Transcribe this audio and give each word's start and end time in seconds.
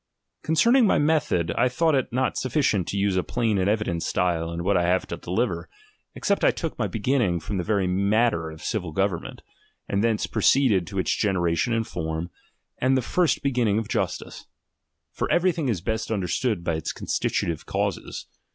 Concerning 0.41 0.87
my 0.87 0.97
method, 0.97 1.51
I 1.55 1.69
thought 1.69 1.93
it 1.93 2.11
not 2.11 2.33
suffi 2.33 2.63
cient 2.63 2.87
to 2.87 2.97
use 2.97 3.15
a 3.17 3.21
plain 3.23 3.59
and 3.59 3.69
evident 3.69 4.01
style 4.01 4.51
in 4.51 4.63
what 4.63 4.75
I 4.75 4.81
have 4.81 5.05
to 5.09 5.15
deli\'er, 5.15 5.69
except 6.15 6.43
I 6.43 6.49
took 6.49 6.79
my 6.79 6.87
beginning 6.87 7.39
from 7.39 7.59
the 7.59 7.63
very 7.63 7.85
matter 7.85 8.49
of 8.49 8.61
ciWl 8.61 8.95
government, 8.95 9.43
and 9.87 10.03
thence 10.03 10.25
proceeded 10.25 10.87
to 10.87 10.97
its 10.97 11.15
generation 11.15 11.71
and 11.71 11.85
form, 11.85 12.31
and 12.79 12.97
the 12.97 13.03
first 13.03 13.43
beginning 13.43 13.77
of 13.77 13.87
justice. 13.87 14.47
For 15.11 15.29
everything 15.29 15.69
is 15.69 15.81
best 15.81 16.09
un 16.11 16.23
derstood 16.23 16.63
by 16.63 16.73
its 16.77 16.93
constitutive 16.93 17.67
causes. 17.67 18.25